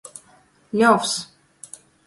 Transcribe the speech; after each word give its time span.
Ļovs. 0.81 1.13